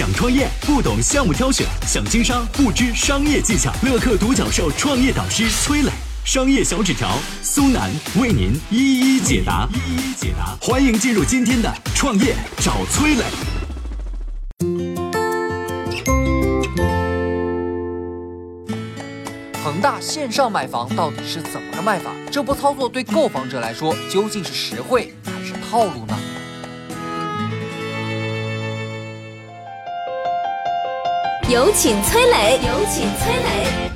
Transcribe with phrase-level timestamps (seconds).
[0.00, 3.70] 想创业不懂项目挑选，想经商不知商业技巧。
[3.82, 5.90] 乐客独角兽创业导师崔磊，
[6.24, 9.68] 商业小纸条苏南为您一一解答。
[9.74, 13.24] 一一解答，欢迎进入今天的创业找崔磊。
[19.62, 22.10] 恒大线上买房到底是怎么个卖法？
[22.32, 26.18] 这波操作对购房者来说究竟是实惠还是套路呢？
[31.50, 32.60] 有请崔磊。
[32.64, 33.90] 有请崔磊。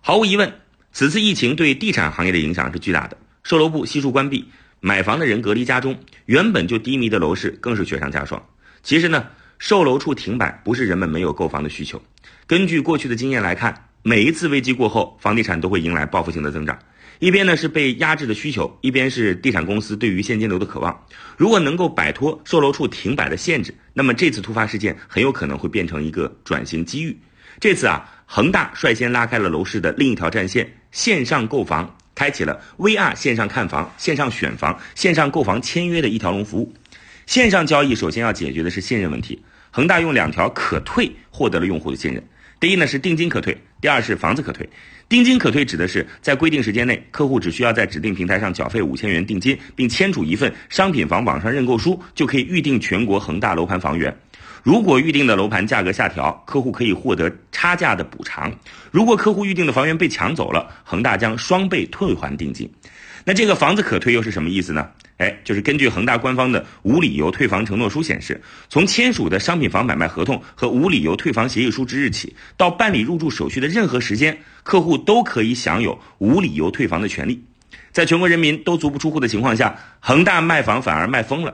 [0.00, 0.50] 毫无疑问，
[0.92, 4.46] 此次疫情对地产行业的影响是巨大的，售楼部悉数关闭，
[4.80, 8.42] 买房的人隔离家中，原本就低迷的楼市更是雪上加霜。
[8.82, 9.26] 其实呢，
[9.58, 12.00] 售楼处停摆不是人们没有购房的需求。
[12.46, 16.78] 根据过去的经验来看，每一次危机过后，房地产都会迎来报复性的增长。
[17.18, 20.96] 一边呢是被压制的需求，一边是地产公司对于现金流的渴望。
[21.36, 27.18] 如果能够摆脱售楼处停摆的限制，那么这次突发事件很有可能会变成一个转型机遇。
[27.58, 36.72] 这次啊，恒大率先拉开了楼市的另一条战线，线上购房，开启了 VR 线上看房、线上选房、线上购房签约的一条龙服务。
[37.26, 42.22] 线上交易首先要解决的是信任问题，恒大用两条可退获得了用户的信任。
[42.58, 44.68] 第一呢是定金可退，第二是房子可退。
[45.08, 54.16] 定金可退指的是在规定时间内，客户只需要在指定平台上缴费五千元定金，并签署一份商品房网上认购书，就可以预定全国恒大楼盘房源。
[54.62, 58.50] 如果预定的楼盘价格下调，客户可以获得差价的补偿；
[58.90, 62.68] 如果客户预定的房源被抢走了，恒大将双倍退还定金。
[63.28, 64.88] 那这个房子可退又是什么意思呢？
[65.16, 77.42] 哎，就是根据恒大官方的无理由退房承诺书显示，从签署的商品房买卖合同和无理由退房协议书之日起，到办理入住手续的任何时间，客户都可以享有无理由退房的权利。
[77.90, 81.52] 在全国人民都足不出户的情况下，恒大卖房反而卖疯了。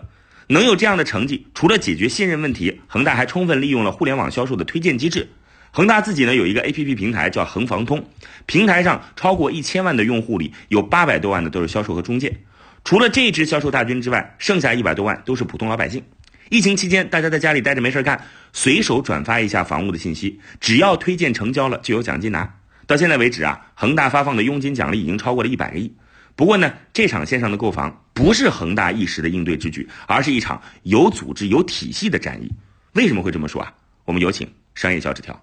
[0.48, 5.26] 能有这样的成绩，除了解决信任问题，恒大还充分利用了互联网销售的推荐机制。
[5.74, 8.04] 恒大自己呢有一个 A P P 平台叫恒房通，
[8.44, 12.40] 平台上超过一千万的用户里，有八百多万的都是销售和中介。
[12.84, 16.04] 除了这支销售大军之外，剩下一百多万都是普通老百姓。
[16.50, 22.58] 疫情期间，大家在家里待着没事干，随手转发一下房屋的信息，只要推荐成交了，就有奖金拿。
[22.86, 25.90] 到现在为止啊，恒大发放的佣金奖励已经超过了一百个亿。
[26.36, 32.52] 不过呢，这场线上的购房不是恒大一时的应对之举，而是一场有组织、有体系的战役。
[32.92, 33.72] 为什么会这么说啊？
[34.04, 35.42] 我们有请商业小纸条。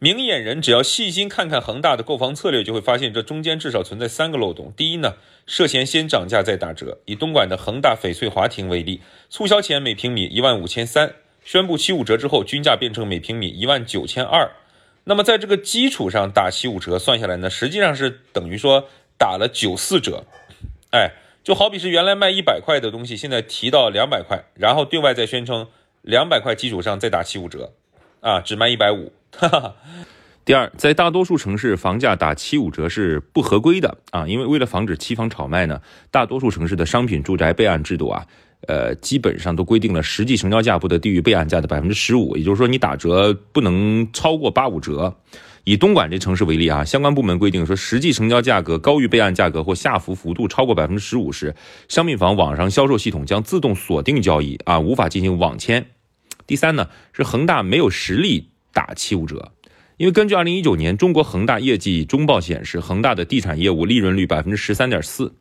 [0.00, 4.72] 明眼人只要细心看看恒大的购房策略，就会发现这中间至少存在三个漏洞。
[4.76, 5.14] 第一呢，
[5.46, 6.98] 涉嫌先涨价再打折。
[7.04, 14.50] 以东莞的恒大翡翠华庭为例，促销前每平米一万五千三，宣布七五折之后，均价变成每平米一万九千二。
[15.04, 18.88] 那么在这个基础上打七五折，算下来呢，实际上是等于说
[19.18, 20.24] 打了九四折。
[20.90, 21.12] 哎。
[21.42, 25.66] 就好比是原来卖一百块的东西，现在提到两百块，然后对外再宣称
[26.02, 27.72] 两百块基础上再打七五折，
[28.20, 29.10] 啊，只卖一百五。
[30.44, 35.80] 第二，在大多数城市，房价打七五折是不合规的啊，因为为了防止期房炒卖呢，
[36.10, 38.26] 大多数城市的商品住宅备案制度啊，
[38.66, 45.14] 呃，基本上都规定了实际成交价不得低于备案价的百分之十五，也就是说你打折不能超过八五折。
[45.64, 51.54] 以东莞这城市为例啊，相关部门规定说，实际成交价格高于备案价格或下浮幅度超过百分之十五时，
[51.86, 55.86] 商品房网上销售系统将自动锁定交易啊，无法进行网签。
[56.46, 59.52] 第三呢，是恒大没有实力打七五折，
[59.96, 65.34] 因为根据二零一九年中国恒大业绩中报显示，恒大的地产业务利润率百分之十三点四，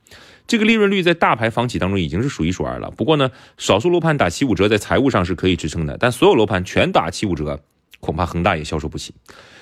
[0.47, 2.91] 这个利润率在大牌房企当中已经是数一数二了。
[2.91, 7.61] 不过呢，少数楼盘打七五折在财务上是可以支撑的，但所有楼盘全打七五折，
[7.99, 9.13] 恐怕恒大也销售不起。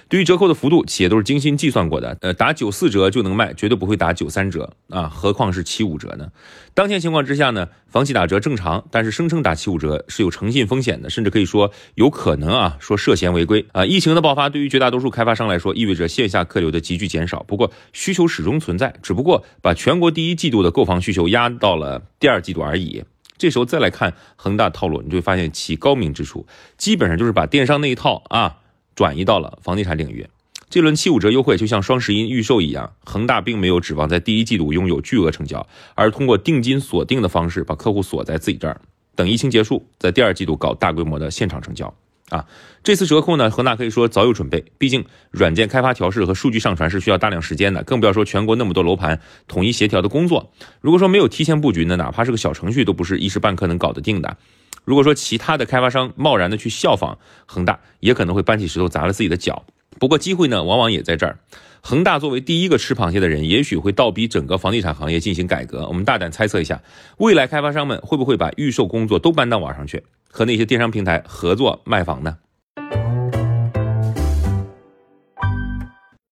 [0.09, 2.17] 对于折扣的幅度，企业都是精心计算过的。
[2.21, 6.29] 呃，打九四折就能卖，绝对不会打九三折啊，何况是七五折呢？
[6.73, 13.85] 当前情况之下呢，房企打折正常，但是声称打七五折是有诚信风险的，甚至可以说有可能啊，说涉嫌违规啊。
[13.85, 17.43] 疫情的爆发对于绝大多数开发商来说，意味着线下客流的急剧减少。
[17.43, 23.03] 不过需求始终存在，只不过把全国第一季度的购房需求压到了第二季度而已。
[23.37, 26.47] 这时候再来看恒大套路，你就会发现其高明之处，
[26.77, 28.59] 基本上就是把电商那一套啊。
[28.97, 30.27] 转移到了房地产领域，
[30.71, 38.81] 这轮七五折优惠就像双十一预售一样，恒大并没有指望在第一季度拥有巨额成交，而通过定金锁定的方式把客户锁在自己这儿，
[39.15, 41.93] 等疫情结束，在第二季度搞大规模的现场成交。
[42.29, 42.43] 啊。
[42.83, 50.51] 这次折扣呢，恒大可以说早有准备，毕竟软件开发调试和数据上传是需要大量时间的，更不要说全国那么多楼盘统一协调的工作。
[50.81, 54.37] 如果说没有提前布局呢，哪怕是个小程序，都不是一时半刻能搞得定的。
[54.87, 59.65] 如果说其他的开发商贸然的去效仿恒大，也可能会搬起石头砸了自己的脚。
[59.99, 61.39] 不过机会呢，往往也在这儿。
[61.81, 65.85] 恒大作为第一个吃螃蟹的人，也许会倒逼整个房地产行业进行改革。
[65.89, 66.81] 我们大胆猜测一下，
[67.17, 72.37] 未来开发商们会不会把预售工作都搬到网上去，和那些电商平台合作卖房呢？